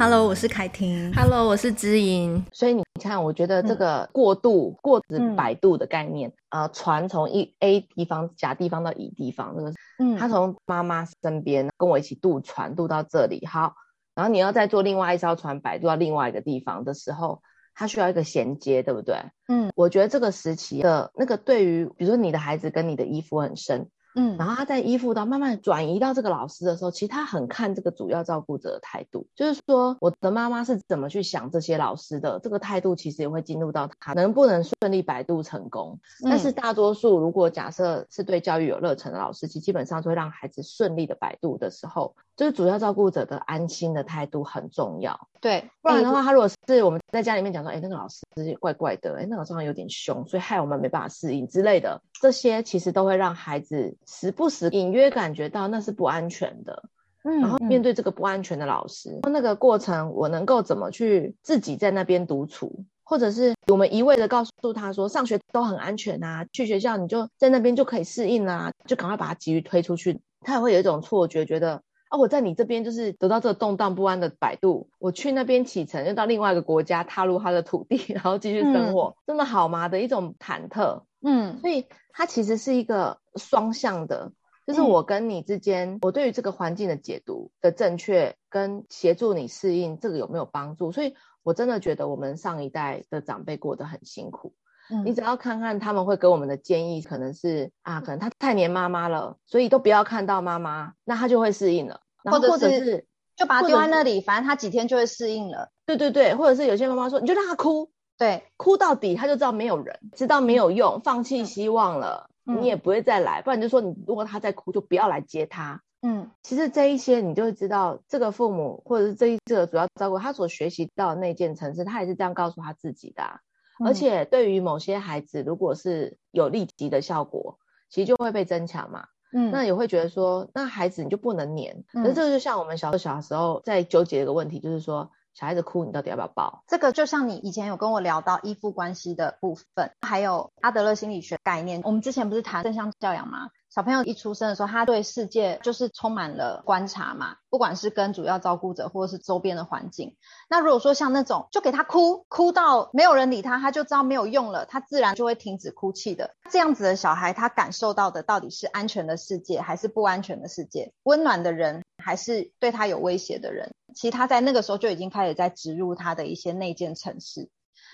[0.00, 1.12] Hello，我是凯婷。
[1.12, 2.42] Hello，我是知音。
[2.54, 13.74] 所以你看，我觉得这个过渡、嗯、过子摆渡的概念，嗯、呃，船从一 A 地方甲地方到乙地方，这个，嗯，他从妈妈身边跟我一起渡船渡到这里，好，
[14.14, 17.42] 然后你要再坐另外一艘船摆渡到另外一个地方的时候，
[17.74, 19.16] 它需要一个衔接，对不对？
[19.48, 23.90] 嗯，我觉得这个时期的那个对于，比如说你的孩子跟你的依附很深。
[24.14, 35.98] 嗯，然后他在依附到慢慢转移到这个老师的时候，其实他很看这个主要照顾者的态度，就是说我的妈妈是怎么去想这些老师的，这个态度其实也会进入到他能不能顺利摆渡成功。
[36.24, 45.28] 嗯、但是大多数如果假设是对教育有热忱的老师，其实基本上就会让孩子顺利的摆渡的时候，就是主要照顾者的安心的态度很重要。
[45.42, 48.22] 对，不然的话，他如果是我们在家里面讲说，哎，那个老师
[48.58, 56.82] 怪怪的，哎，那个老师好像有点凶，所以害我们没办法适应之类的，这些其实都会让孩子时不时隐约感觉到那是不安全的。
[57.24, 71.82] 嗯，然后面对这个不安全的老师，嗯、那个过程我能够怎么去自己在那边独处，或者是我们一味的告诉他说上学都很安全啊，去学校你就在那边就可以适应啊，就赶快把他急于推出去，他也会有一种错觉，觉得。
[72.10, 79.88] 啊，我在你这边就是得到这个动荡不安的摆渡，我去那边启程，又到另外一个国家，踏入他的土地， 然后继续生活，嗯、真的好吗？
[79.88, 81.04] 的一种忐忑。
[81.22, 84.32] 嗯，所以它其实是一个双向的，
[84.66, 90.90] 就是我跟你之间，嗯、我对于这个环境的解读的正确，跟协助你适应这个有没有帮助？
[90.90, 91.14] 所以
[91.44, 94.52] 我真的觉得我们上一代的长辈过得很辛苦。
[94.90, 102.00] 嗯、你只要看看他们会给我们的建议，可能是啊，可能他太黏妈妈了，所以都不要看到妈妈，那他就会适应了。
[102.22, 105.70] 然后或者是就把他丢在那里，反正他几天就会适应了。
[105.86, 113.40] 对对对，或者是有些妈妈说，你就让他哭，对，哭到底，他就知道没有人，知道没有用，放弃希望了，嗯、你也不会再来。
[113.42, 115.80] 不然就说你如果他在哭，就不要来接他。
[116.02, 123.40] 嗯，其实这一些你就会知道，这个父母或者是这一这个主要照顾他所学习到的那件程式，他也是这样告诉他自己的、啊。
[123.84, 127.58] 而且对于某些孩子，如果是有立即的效果，
[127.88, 129.06] 其实就会被增强嘛。
[129.32, 131.84] 嗯，那也会觉得说，那孩子你就不能黏。
[131.92, 136.64] 可是这个就像我们小小时候在纠结一个问题，就是说小孩子哭，你到底要不要抱？
[136.66, 141.80] 这个就像你以前有跟我聊到依附关系的部分，还有阿德勒心理学概念。
[141.84, 143.48] 我们之前不是谈正向教养吗？
[143.70, 150.16] 小朋友一出生的时候，他对世界就是充满了观察嘛，不管是跟主要照顾者或者是周边的环境。
[150.48, 156.34] 那如果说像那种就给他哭，哭到没有人理他，他就知道没有用了，他自然就会停止哭泣的。
[156.50, 160.92] 这样子的小孩，他感受到的到底是安全的世界，还是不安全的世界？
[161.04, 163.72] 温暖的人，还是对他有威胁的人？
[163.94, 167.48] 其实他在那个时候就已经开始在植入他的一些内建程式。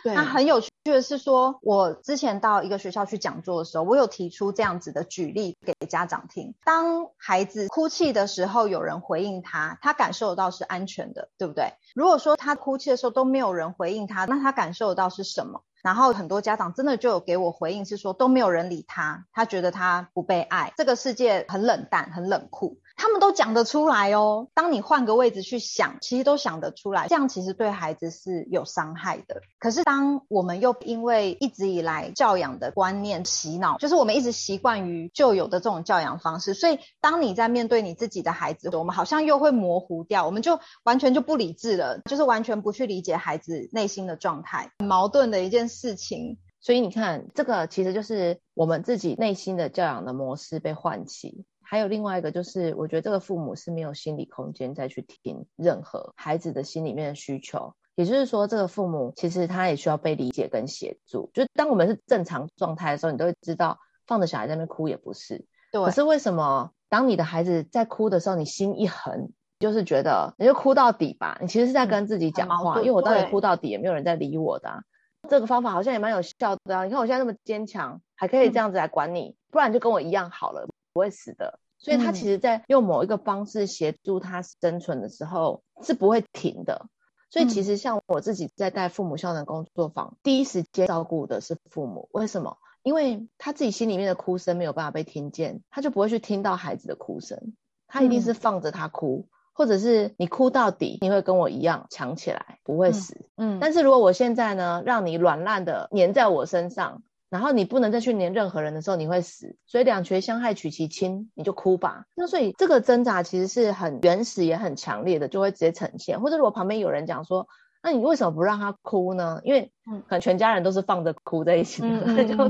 [0.05, 6.55] 对，那很有趣的是说，我之前到一个学校去讲座的时候，我有提出这样子的举例给家长听。
[6.65, 11.73] 当孩子哭泣的时候，有人回应他，他感受到是安全的，对不对？
[11.95, 15.63] 如果说他哭泣的时候都没有人回应他，那他感受到是什么？
[15.83, 22.79] 然后很多家长真的就有给我回应，是说都没有人理他，他觉得他不被爱，这个世界很冷淡，很冷酷。
[22.97, 24.49] 他们都讲得出来哦。
[24.55, 27.07] 当你换个位置去想，其实都想得出来。
[27.09, 29.43] 这样其实对孩子是有伤害的。
[29.59, 46.39] 可是当我们又因为一直以来教养的观念洗脑，就是我们一直习惯于旧有的这种教养方式，所以当你在面对你自己的孩子，我们好像又会模糊掉，我们就完全就不理智了，就是完全不去理解孩子内心的状态，很矛盾的一件事情。
[46.61, 51.45] 所以你看，这个其实就是我们自己内心的教养的模式被唤起。
[51.69, 61.29] 还有另外一个，就是我觉得这个父母是没有心理空间再去听任何孩子的心里面的需求，也就是说，这个父母其实他也需要被理解跟协助。
[61.35, 65.45] 就当我们是正常状态的时候，你都会知道放着小孩在那边哭也不是。
[65.73, 65.85] 对。
[65.85, 71.37] 可是为什么当你的孩子在哭的时候，你心一横，就是觉得你就哭到底吧？
[71.41, 74.81] 你其实是在跟自己讲话，嗯、因为我到底哭到底也没有人在理我的、啊。
[75.29, 76.85] 这个方法好像也蛮有效的啊！
[76.85, 80.69] 你看我现在那么坚强，还可以这样子来管你，嗯、不然就跟我一样好了。
[80.97, 86.87] 不会死的，所以他其实，在用某一个方式协助他生存的时候，是不会停的。
[87.29, 92.09] 所以其实像我自己在带父母效能工作坊，嗯、第一时间照顾的是父母。
[92.13, 92.57] 为什么？
[92.83, 97.53] 因为他自己心里面的哭声没有办法被听见，他就不会去听到孩子的哭声。
[97.87, 103.27] 他一定是放着他哭，嗯、或者是你哭到底，你会跟我一样强起来，不会死。
[103.37, 103.59] 嗯。
[103.59, 107.03] 嗯，但是如果我现在呢，让你软烂的粘在我身上。
[107.37, 109.57] 然后你不能再去黏任何人的时候，你会死。
[109.67, 112.07] 所以两权相害取其轻，你就哭吧。
[112.15, 116.23] 那所以这个挣扎其实是很原始也很强烈的，就会直接呈现。
[116.23, 117.47] 或者如果旁边有人讲说，
[117.83, 119.43] 那你为什么不让他哭呢？
[119.45, 122.49] 因为可能全家人都是放着哭在一起的，嗯、就说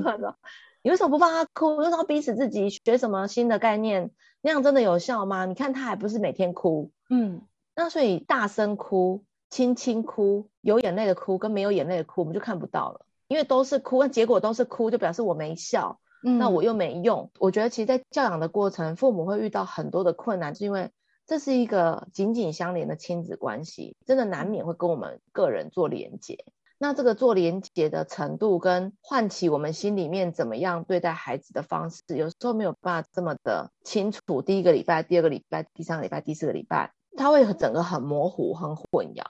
[0.83, 1.75] 你为什么不帮他哭？
[1.75, 4.13] 为什么逼死自己学什么新的概念？
[4.41, 5.47] 那样真的有效吗？
[5.47, 6.93] 你看他还不是每天哭。
[7.11, 7.43] 嗯，
[7.75, 9.25] 那所以大声哭。
[9.49, 17.31] 轻轻哭，有眼泪的哭跟没有眼泪的哭，我们就看不到了，因为都是哭，那结果都是哭，就表示我没笑，嗯，那我又没用。
[17.39, 20.91] 我觉得其实，在教养的过程，父母会遇到很多的困难，是因为
[21.27, 26.45] 这是一个紧紧相连的亲子关系，真的难免会跟我们个人做连接。
[26.79, 34.43] 那这个做连接的程度，跟唤起我们心里面怎么样对待孩子的方式，有时候没有办法这么的清楚。
[34.43, 39.25] 第一个礼拜、第二个礼拜、第三个礼拜、第四个礼拜，它会整个很模糊、很混淆。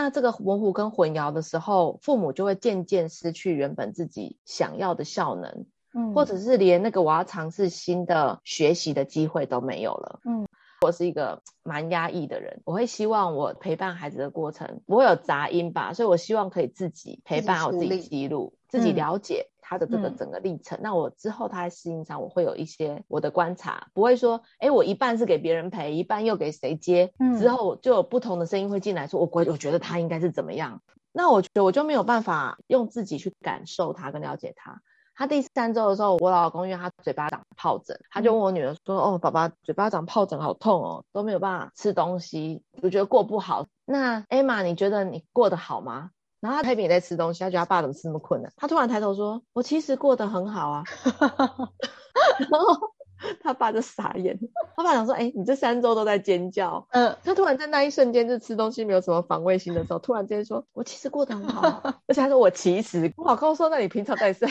[0.00, 10.46] 那这个模糊跟混淆的时候，父母就会渐渐失去原本自己想要的效能，嗯，或者是连那个我要尝试新的学习的机会都没有了，嗯。
[10.80, 20.78] 我是一个蛮压抑的人，我会希望我陪伴孩子的过程不会有杂音吧，所以我希望可以自己陪伴，我自己记录，自己了解他的这个整个历程。
[20.78, 30.80] 嗯、那我之后他在适应上，我会有一些我的观察，不会说，哎，我一半是给别人陪，一半又给谁接，嗯、之后就有不同的声音会进来说，我我我觉得他应该是怎么样，
[31.12, 34.80] 那我觉得我就没有办法用自己去感受他跟了解他。
[35.18, 46.10] 他第三周的时候，我老公因为他嘴巴长疱疹，他就问我女儿说：“哦，爸爸嘴巴长疱疹，好痛哦，都没有办法吃东西，我觉得过不好。”那 Emma，你觉得你过得好吗？
[46.38, 48.52] 然后他那边也在吃东西，他觉得他爸怎么吃那么困难？
[48.56, 50.84] 他突然抬头说：“我其实过得很好啊。”
[52.48, 52.92] 然后。
[53.42, 54.38] 他爸就傻眼，
[54.76, 61.62] 他爸想说：“哎、欸，你这三周都在尖叫。”嗯，他突然在那一瞬间，就吃东西没有什么防卫心的时候，突然之间说：“我其实过得很好。
[62.06, 64.48] ”而且他说：“我其实……”我老公说：“那你平常在 在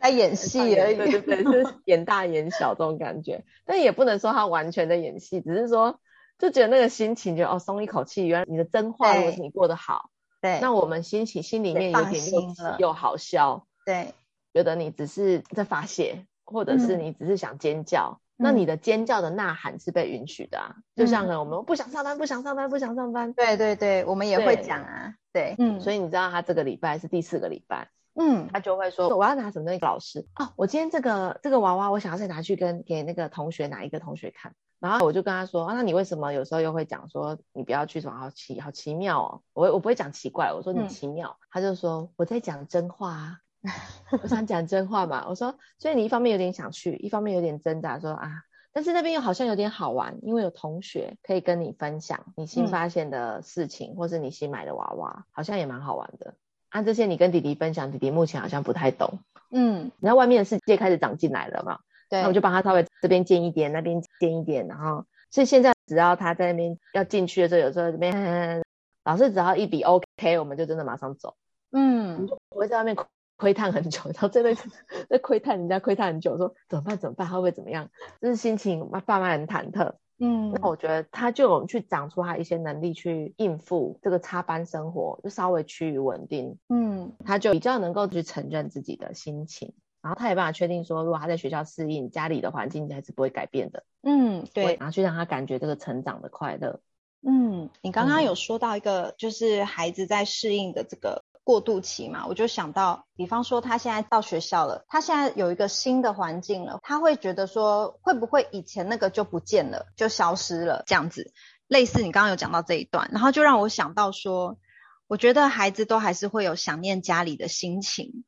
[0.00, 3.44] 在演戏而已，对对对，就是演大演小这种感觉。
[3.64, 5.98] 但也不能说他完全在演戏，只是说
[6.38, 8.26] 就觉得那个心情就，就哦松一口气。
[8.26, 10.10] 原来你的真话，如果是你过得好，
[10.40, 14.14] 对，那我们心情心里面有点又又好笑，对，
[14.52, 16.26] 觉得你只是在发泄。
[16.44, 20.74] 或者是你只是想尖叫，嗯、那你的尖叫的呐喊是被允许的啊。
[20.76, 23.32] 嗯、就像我们不想上班，不想上班，不想上班。
[23.32, 25.14] 对对对，我们也会讲啊。
[25.32, 34.52] 对，嗯，所以你知道他这个礼拜是第四个礼拜，嗯，他就会说我要拿什么东西给老师哦，我今天这个这个娃娃，我想要再拿去跟给那个同学哪一个同学看。
[34.80, 39.40] 然后我就跟他说啊，那你为什么有时候又会讲说你不要去什么好奇好奇妙哦？
[39.54, 41.30] 我我不会讲奇怪，我说你奇妙。
[41.40, 43.38] 嗯、他就说我在讲真话啊。
[44.22, 56.34] 我想讲真话嘛，我说，所以你一方面有点想去，一方面有点挣扎，说啊，但是那边又好像有点好玩，因为有同学可以跟你分享你新发现的事情，嗯、或是你新买的娃娃，好像也蛮好玩的。
[56.68, 59.20] 按、啊、这些你跟弟弟分享，弟弟目前好像不太懂，
[59.50, 61.78] 嗯，然后外面的世界开始长进来了嘛，
[62.10, 68.62] 对，那我就帮他稍微这边建一点，那边建一点，然后，所以现在只要他在那边要进去的时候，有时候这边
[69.04, 71.34] 老师只要一笔 OK，我们就真的马上走，
[71.72, 72.94] 嗯，我会在外面。
[73.36, 74.68] 窥探很久，然后这辈子
[75.10, 76.96] 在窥探人家窥探很久，说怎么办？
[76.98, 77.26] 怎么办？
[77.26, 77.90] 他会怎么样？
[78.22, 79.94] 就是心情慢慢很忐忑。
[80.18, 86.56] 嗯，那我觉得他就有去长出他一些能力去应付这个插班生活，就稍微趋于稳定。
[86.68, 93.82] 嗯，他就比较能够去承认自己的心情，然后他也办法确定说，如果他在学校适应，家里的环境还是不会改变的。
[94.02, 96.78] 嗯，对，然后去让他感觉这个成长的快乐。
[97.26, 101.24] 嗯，你刚刚有说到一个，就是孩子在适应的这个。
[101.44, 111.32] 过渡期嘛，我就想到，比方说他现在到学校了，他现在有一个新的环境了，他会觉得说，会不会以前那个就不见了，就消失了这样子？
[111.68, 114.58] 类似你刚刚有讲到这一段，然后就让我想到说，
[115.06, 118.24] 我觉得孩子都还是会有想念家里的心情，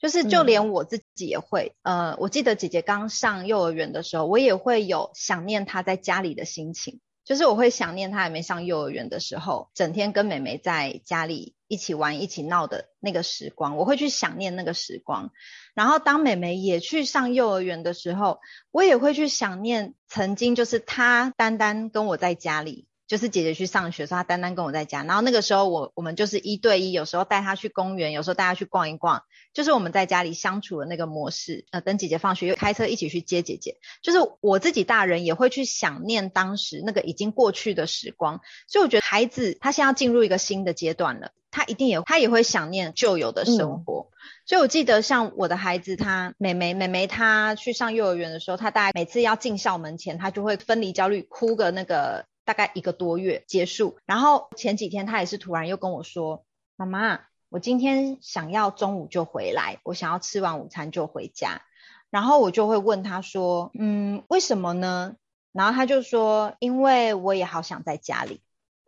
[0.00, 7.00] 就是就连我自己也会，嗯、呃，我记得姐姐刚上幼儿园的时候，我也会有想念她在家里的心情。
[7.24, 15.32] 就是我会想念她还没上幼儿园的时候，整天跟妹妹在家里一起玩、一起闹的那个时光，我会去想念那个时光。
[15.74, 22.86] 然后当妹妹也去上幼儿园的时候，我也会去想念曾经就是她单单跟我在家里。
[23.06, 29.22] 就是姐姐去上学的时候，她单单跟我在家，然后那个时候我我们就是一对一，有时候带她去公园，有时候带她去逛一逛，
[29.54, 31.64] 就是我们在家里相处的那个模式。
[31.70, 38.40] 呃，等姐姐放学又开车一起去接姐姐，就是我自己大人也会去想念当时那个已经过去的时光。
[38.66, 44.10] 所以我觉得孩子他现在要进入一个新的阶段了，他一定也他也会想念旧有的生活。
[44.10, 52.26] 嗯、所以我记得像我的孩子，他妹妹妹妹她去上幼儿园的时候，她大概每次要进校门前，她就会分离焦虑，哭个那个。
[52.46, 56.44] 大概一个多月结束，然后前几天他也是突然又跟我说
[56.76, 61.60] ：“妈妈，我今天想要中午就回来，我想要吃完午餐就回家。”
[62.08, 65.16] 然后我就会问他说：“嗯，为什么呢？”
[65.52, 68.40] 然后他就说：“因为我也好想在家里。”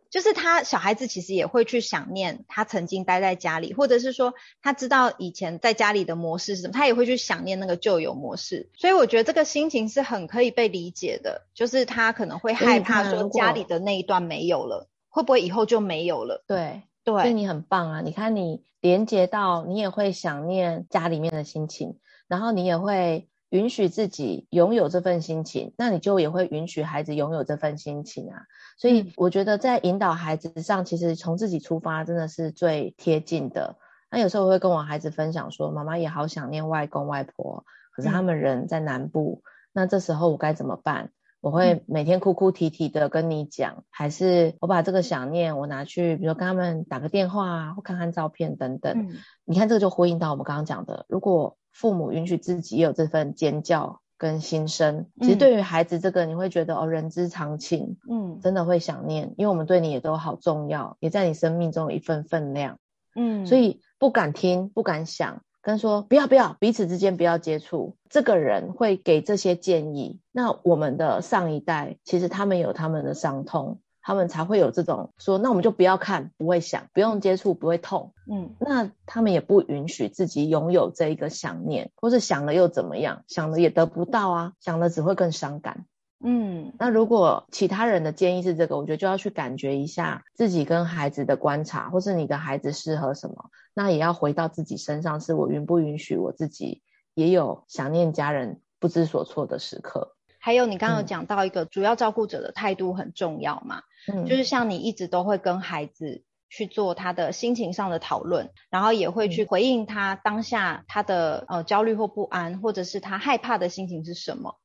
[0.09, 8.69] 就是他小孩子其实也会去想念他曾经待在家里，或者是说他知道以前在家里的模式是什么，他也会去想念那个旧有模式。
[8.75, 14.89] 所以我觉得这个心情是很可以被理解的，就是他可能会害怕说家里的那一段没有了。
[15.11, 16.43] 会不会以后就没有了？
[16.47, 18.01] 对对，所以你很棒啊！
[18.01, 21.97] 你看你连接到，你也会想念家里面的心情，
[22.27, 28.43] 然后你也会允许自己拥有这份心情，那你就也会允许孩子拥有这份心情啊。
[28.77, 33.77] 所以我觉得在引导孩子上，其实从自己出发真的是最贴近的。
[34.11, 41.11] 那有时候我会跟我孩子分享说，妈妈也好想念外公外婆，可是他们人在南部，嗯、那这时候我该怎么办？
[41.41, 48.99] 我会每天哭哭啼啼的跟你讲，还是我把这个想念我拿去，比如说跟他们打个电话啊，或看看照片等等。
[48.99, 49.15] 嗯、
[49.45, 62.79] 你看这个就呼应到我们刚刚讲的，如果父母允许自己也有这份尖叫跟心声，其实对于孩子这个你会觉得哦，人之常情，嗯，真的会想念，因为我们对你也都好重要，也在你生命中有一份分量，
[63.15, 65.41] 嗯，所以不敢听，不敢想。
[65.61, 67.95] 跟说不要不要，彼此之间不要接触。
[68.09, 70.19] 这个人会给这些建议。
[70.31, 78.13] 那我们的上一代其实他们有他们的伤痛，他们才会有这种说，那我们就不要看，不会想，不用接触，不会痛。
[78.31, 83.23] 嗯，那他们也不允许自己拥有这一个想念，或是想了又怎么样？
[83.27, 85.85] 想了也得不到啊，想了只会更伤感。
[86.21, 96.81] 嗯，那如果其他人的建议是这个，我觉得就要去感觉一下自己跟孩子的观察，或是你的孩子适合什么，那也要回到自己身上，是我允不允许我自己
[97.13, 100.15] 也有想念家人、不知所措的时刻。
[100.41, 114.55] 还有你刚刚有讲到一个主要照顾者的态度很重要嘛，嗯，就是像你一直都会跟孩子去做他的心情上的讨论，然后也会去回应他当下他的呃焦虑或不安，或者是他害怕的心情是什么。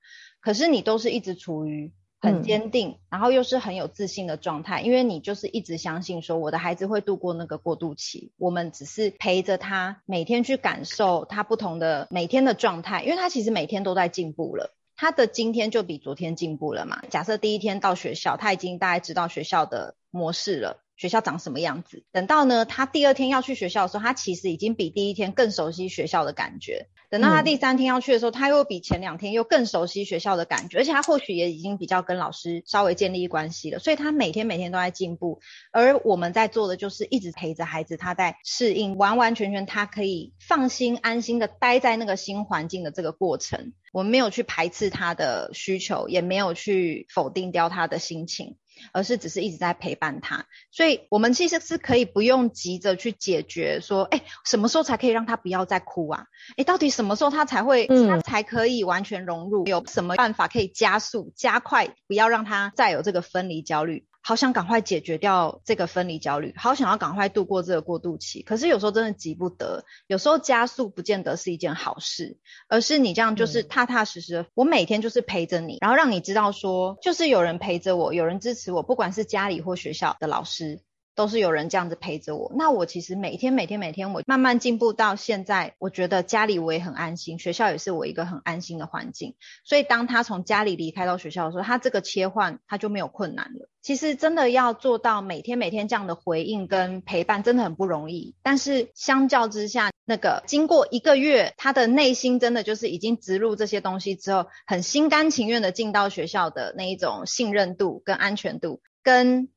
[0.40, 17.02] 可是你都是一直处于很坚定，嗯、然后又是很有自信的状态，因为你就是一直相信说我的孩子会度过那个过渡期，我们只是陪着他每天去感受他不同的每天的状态，因为他其实每天都在进步了，他的今天就比昨天进步了嘛。
[17.10, 20.82] 假设第一天到学校，他已经大概知道学校的模式了。
[20.96, 22.06] 学校长什么样子？
[22.10, 26.88] 等到呢，他第二天要去学校的时候，他其实已经比第一天更熟悉学校的感觉。
[27.14, 33.78] 等到他第三天要去的时候，他又比前两天又更熟悉学校的感觉，而且他或许也已经比较跟老师稍微建立关系了。
[33.78, 35.40] 所以他每天每天都在进步。
[35.70, 43.72] 而我们在做的就是一直陪着孩子，他在适应，完完全全他可以放心安心的待在那个新环境的这个过程。
[43.92, 48.56] 我们没有去排斥他的需求，也没有去否定掉他的心情。
[48.92, 56.26] 而是只是一直在陪伴他，所以我们其实是可以不用急着去解决说，哎，什么时候才可以让他不要再哭啊？
[56.56, 59.66] 哎，到底什么时候他才会，嗯，他才可以完全融入？
[59.66, 64.06] 有什么办法可以加速、加快，不要让他再有这个分离焦虑？
[64.26, 68.42] 好想赶快解决掉这个分离焦虑，好想要赶快度过这个过渡期。
[68.42, 80.80] 可是有时候真的急不得，有时候加速不见得是一件好事，而是你这样就是踏踏实实的，我每天就是陪着你，然后让你知道说，就是有人陪着我，有人支持我，不管是家里或学校的老师。
[81.14, 89.36] 都是有人这样子陪着我，那我其实每天每天每天，我慢慢进步到现在，我觉得家里我也很安心，学校也是我一个很安心的环境。
[89.64, 93.68] 所以当他从家里离开到学校的时候，他这个切换他就没有困难了。
[93.80, 98.34] 其实真的要做到每天每天这样的回应跟陪伴，真的很不容易。
[98.42, 109.48] 但是相较之下，那个经过一个月，他的内心真的就是已经植入这些东西之后，很心甘情愿的进到学校的那一种信任度跟安全度跟。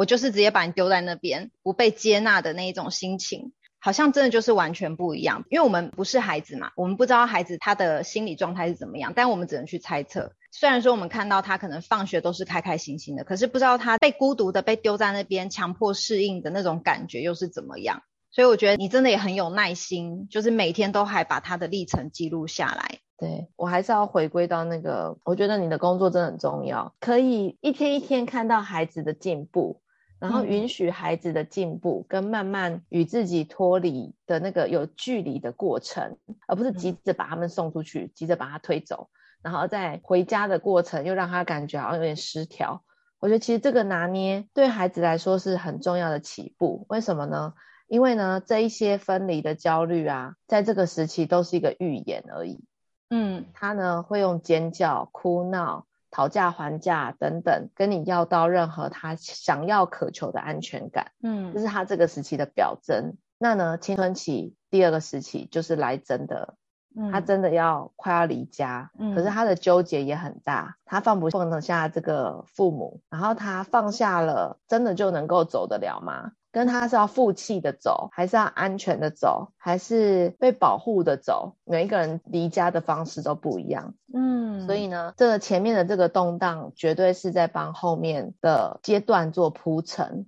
[0.00, 5.44] 我就是直接把你丢在那边，不被接纳的那一种心情，好像真的就是完全不一样。
[5.50, 10.32] 因为我们不是孩子嘛，我们不知道孩子他的心理状态是怎么样，但我们只能去猜测。
[10.52, 18.02] 虽然说我们看到他可能放学都是开开心心的，可是不知道他被孤独的被丢在那边，强迫适应的那种感觉又是怎么样。
[18.30, 23.00] 所以我觉得你真的也很有耐心，就是每天都还把他的历程记录下来。
[23.18, 29.82] 对，我还是要回归到那个，我觉得你的工作真的很重要，可以一天一天看到孩子的进步。
[30.20, 39.08] 然后允许孩子的进步，跟慢慢与自己脱离的那个有距离的过程，而不是急着把他们送出去，急着把他推走，
[39.42, 42.84] 然后在回家的过程又让他感觉好像有点失调。
[43.18, 46.86] 我觉得其实这个拿捏对孩子来说是很重要的起步。
[46.88, 47.54] 为什么呢？
[47.88, 52.62] 因为呢，这一些分离的焦虑啊，在这个时期都是一个预演而已。
[53.08, 55.86] 嗯，他呢会用尖叫、哭闹。
[56.10, 63.16] 讨价还价等等，跟你要到任何他想要渴求的安全感，嗯，这是他这个时期的表征。
[63.38, 66.56] 那呢，青春期第二个时期就是来真的，
[66.94, 76.32] 嗯，他真的要快要离家，嗯，可是他的纠结也很大，他放不放得下这个父母，然后他放下了，真的就能够走得了吗？
[76.52, 83.94] 跟他是要负气的走，还是要安全的走，还是被保护的走，每一个人离家的方式都不一样。
[84.12, 90.26] 嗯，所以呢，这个前面的这个动荡，绝对是在帮后面的阶段做铺陈。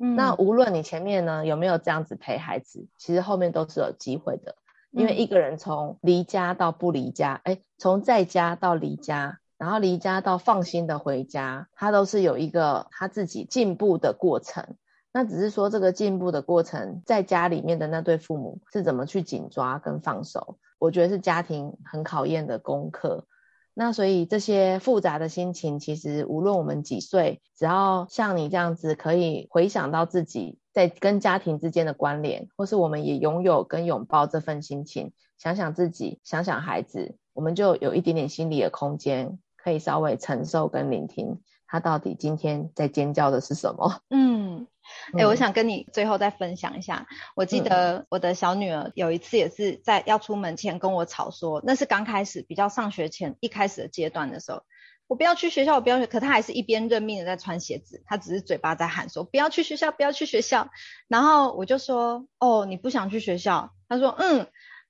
[0.00, 4.56] 嗯，那无论你前面呢有没有这样子陪孩子，其实后面都是有机会的。
[4.92, 14.76] 因为一个人从离家到不离家，哎，从在家到离家，然后离家到放心的回家，他都是有一个他自己进步的过程。
[15.16, 23.28] 那只是说这个进步的过程，在家里面的那对父母是怎么去紧抓跟放手，我觉得是家庭很考验的功课。
[23.74, 44.00] 那所以这些复杂的心情，其实无论我们几岁，只要像你这样子可以回想到自己在跟家庭之间的关联，或是我们也拥有跟拥抱这份心情，想想自己，想想孩子，我们就有一点点心理的空间，可以稍微承受跟聆听他到底今天在尖叫的是什么。
[44.10, 44.66] 嗯。
[45.14, 47.06] 哎、欸，我想跟你最后再分享一下。
[47.34, 54.62] 我记得我的小女儿有一次也是在要出门前跟我吵说，那是刚开始比较上学前一开始的阶段的时候，
[55.06, 56.06] 我不要去学校，我不要去。
[56.06, 60.68] 可她还是一边认命的在穿鞋子，她只是嘴巴在喊说不要去学校，不要去学校。
[61.08, 63.74] 然后我就说哦，你不想去学校？
[63.88, 64.46] 她说嗯。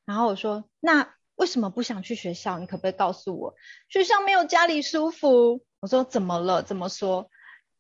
[0.06, 2.58] 然后我说那为什么不想去学校？
[2.58, 3.54] 你可不可以告诉我？
[3.88, 5.62] 学校没有家里舒服。
[5.80, 6.62] 我说怎么了？
[6.62, 7.28] 怎么说？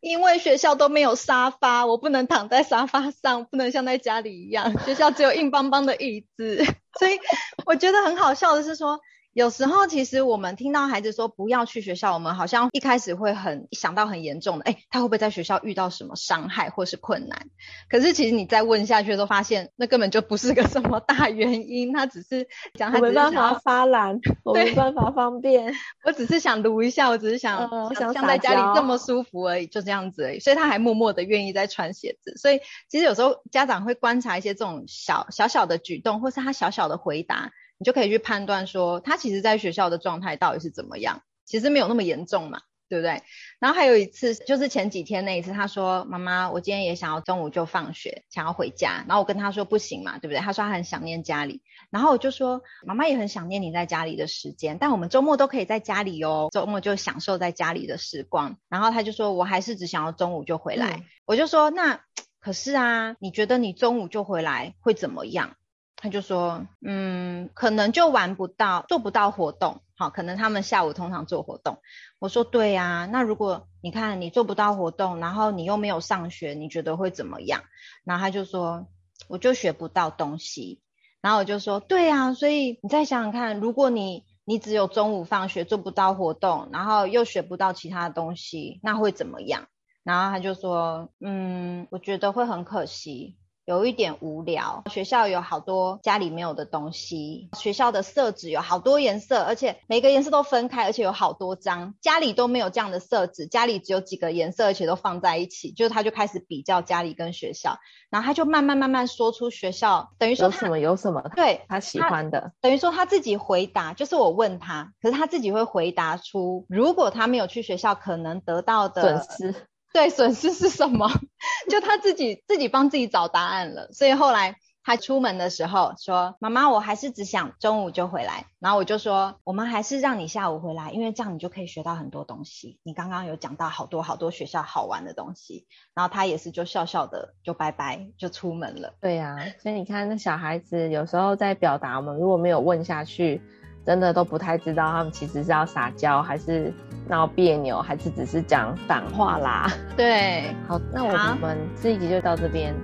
[0.04, 4.78] 因为学校都没有沙发，我不能躺在沙发上，不能像在家里一样。
[4.84, 6.62] 学校只有硬邦邦的椅子，
[6.98, 7.18] 所以
[7.64, 9.00] 我觉得很好笑的是说。
[9.34, 17.48] 有时候，其实我们听到孩子说不要去学校，我们好像一开始会很想到很严重的，哎，他会不会在学校遇到什么伤害或是困难？
[17.90, 25.74] 可是其实你再问下去的时候，发现那根本就不是个什么大原因，他只是讲他没办法发懒，我没办法方便，
[26.06, 30.38] 我只是想卢一下，我只是想，呃、想像在家里这么舒服而已，就这样子而已。
[30.38, 32.36] 所以他还默默的愿意在穿鞋子。
[32.36, 37.50] 所以其实有时候家长会观察一些这种小小小的举动，或是他小小的回答。
[37.78, 43.22] 你就可以去判断说，他其实在学校的状态到底是怎么样，其实没有那么严重嘛，对不对？
[43.58, 51.62] 然后还有一次，就是前几天那一次，他说：“妈妈，我今天也想要中午就放学，想要回家。”然后我跟他说：“不行嘛，对不对？”他说他很想念家里。
[51.90, 60.98] 然后我就说：“妈妈也很想念你在家里的时间，但我们周末都可以在家里哦，周末就享受在家里的时光。”然后他就说：“我还是只想要中午就回来。
[60.98, 62.00] 嗯”我就说：“那
[62.38, 65.56] 可是啊，你觉得你中午就回来会怎么样？”
[66.04, 71.78] 他就说，嗯，可能就玩不到，做不到活动，好，可能他们下午通常做活动。
[72.18, 77.62] 我说，对呀，那如果你看你做不到活动，然后你又没有上学，你觉得会怎么样？
[78.04, 78.86] 然后他就说，
[79.28, 80.82] 我就学不到东西。
[81.22, 89.68] 然后我就说，对呀，所以你再想想看，如果你你只有中午放学做不到活动，然后又学不到其他的东西，那会怎么样？
[90.02, 93.38] 然后他就说，嗯，我觉得会很可惜。
[93.64, 107.78] 有一点无聊，学校有好多家里没有的东西，学校的色纸有好多颜色，而且每个颜色都分开，而且有好多张，家里都没有这样的色纸，家里只有几个颜色，而且都放在一起，就是他就开始比较家里跟学校，
[108.10, 119.54] 然后他就慢慢慢慢说出学校，等于说有什么有什么，对，他喜欢的，等于说他自己回答，就是我问他，可是他自己会回答出，如果他没有去学校，可能得到的损失。
[119.94, 121.08] 对，损失是什么？
[121.70, 123.92] 就他自己自己帮自己找答案了。
[123.92, 132.80] 所以后来他出门的时候说：“妈妈，我还是只想中午就回来。”然后我就说：“我们还是让你下午回来，因为这样你就可以学到很多东西。
[132.82, 138.94] 你刚刚有讲到好多好多学校好玩的东西。”然后他也是就笑笑的就拜拜就出门了。
[139.00, 143.40] 对呀、啊，所以你看那小孩子有时候在表达，我们如果没有问下去。
[143.86, 146.72] 真的都不太知道他们其实是要撒娇，还是
[147.06, 149.70] 闹别扭，还是只是讲反话啦？
[149.94, 152.74] 对， 好，那我们这一集就到这边。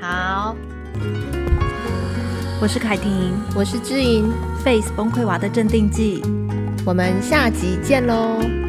[0.00, 0.56] 好，
[2.60, 4.32] 我是凯婷，我是志莹
[4.64, 6.20] ，Face 崩溃娃的镇定剂，
[6.84, 8.59] 我们下集见喽。